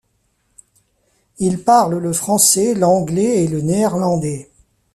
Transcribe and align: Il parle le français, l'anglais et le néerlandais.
Il 1.37 1.59
parle 1.63 1.99
le 1.99 2.11
français, 2.11 2.73
l'anglais 2.73 3.43
et 3.43 3.47
le 3.47 3.61
néerlandais. 3.61 4.49